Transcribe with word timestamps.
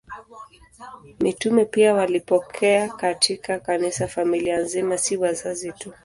Mitume 1.19 1.65
pia 1.65 1.93
walipokea 1.93 2.89
katika 2.89 3.59
Kanisa 3.59 4.07
familia 4.07 4.59
nzima, 4.59 4.97
si 4.97 5.17
wazazi 5.17 5.71
tu. 5.71 5.93